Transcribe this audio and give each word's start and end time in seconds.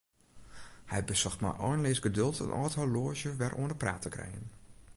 Hy 0.91 1.01
besocht 1.11 1.41
mei 1.43 1.53
einleas 1.67 2.01
geduld 2.05 2.41
in 2.45 2.55
âld 2.61 2.77
horloazje 2.79 3.31
wer 3.39 3.57
oan 3.61 3.71
'e 3.73 3.77
praat 3.83 4.03
te 4.05 4.09
krijen. 4.15 4.45